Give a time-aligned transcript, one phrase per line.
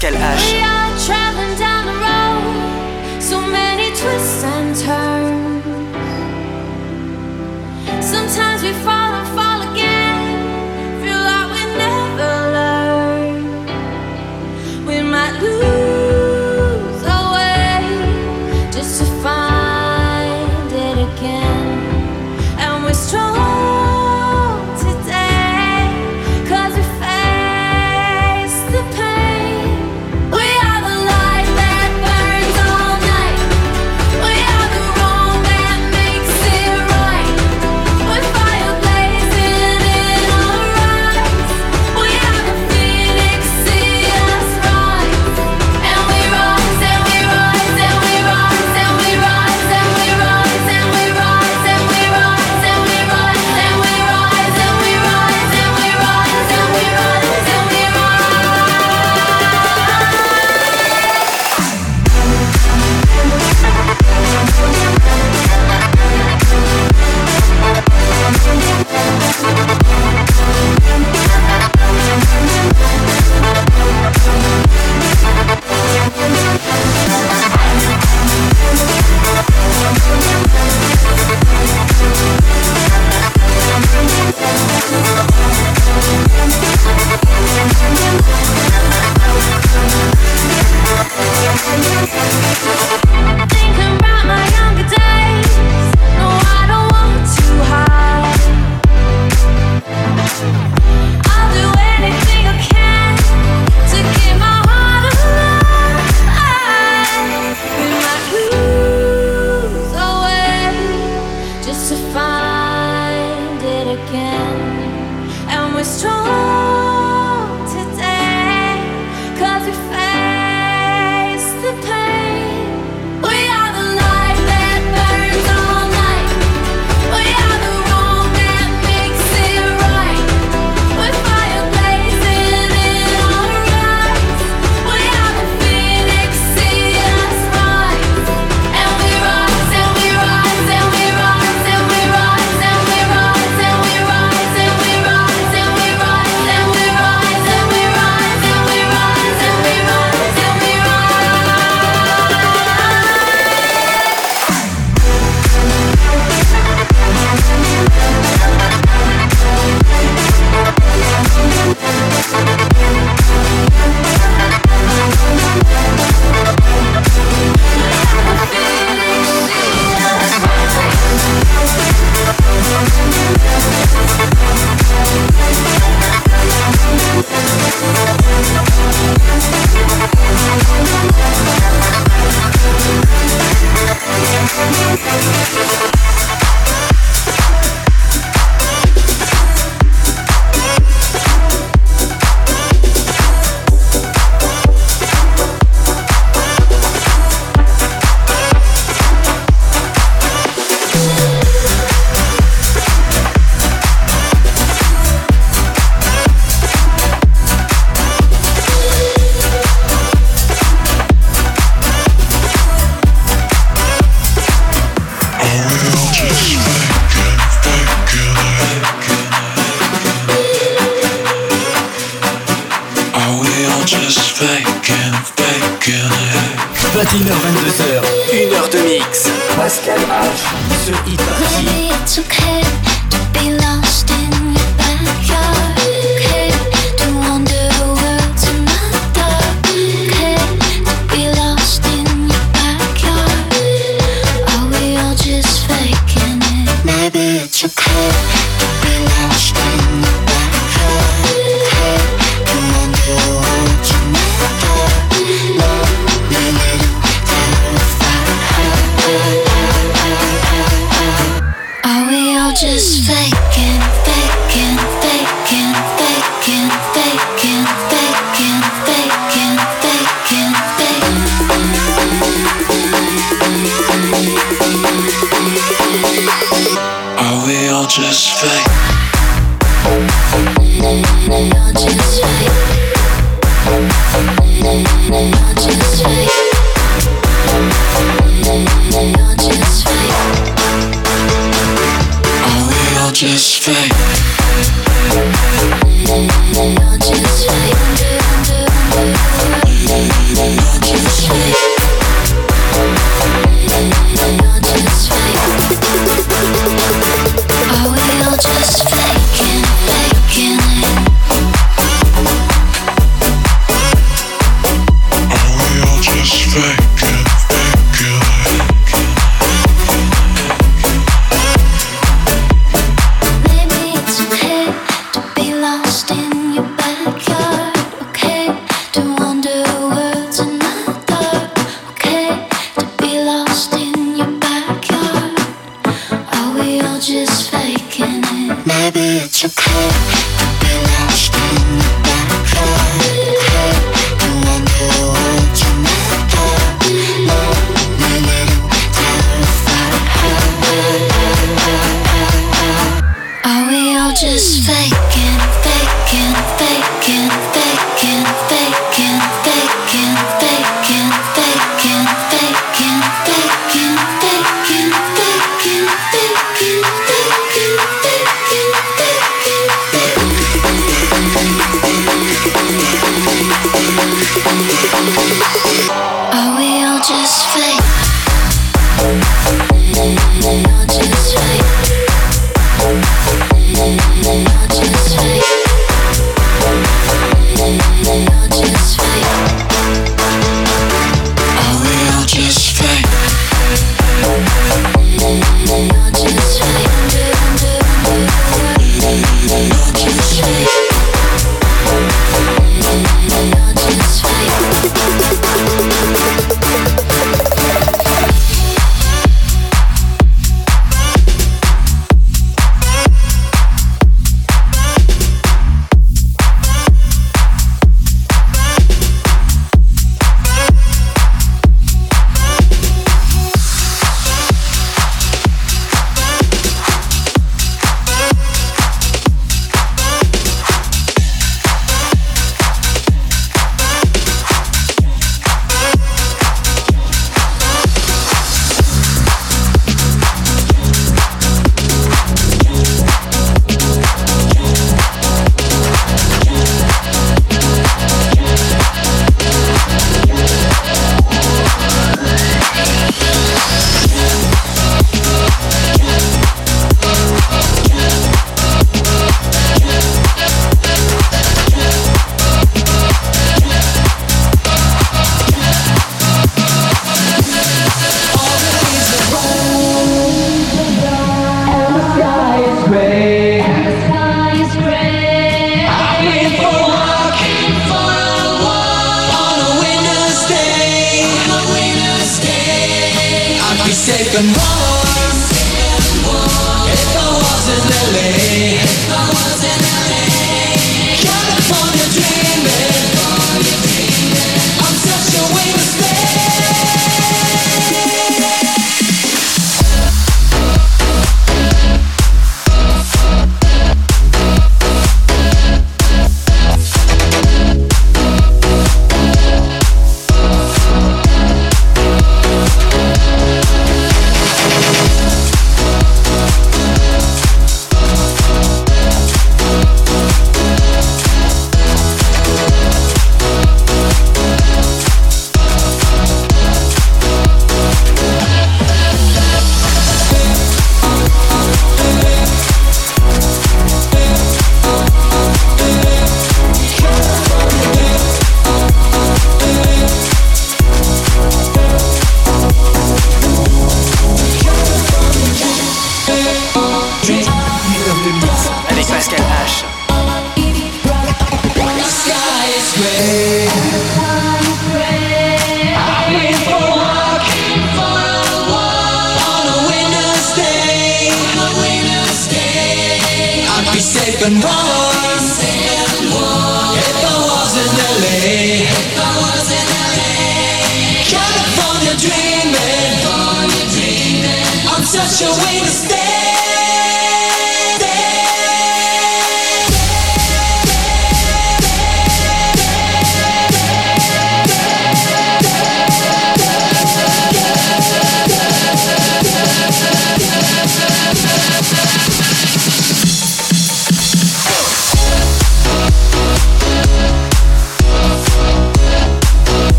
[0.00, 0.39] Pascal H.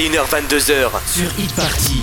[0.00, 0.90] 21h, 22h.
[1.06, 1.99] Sur Hit Party.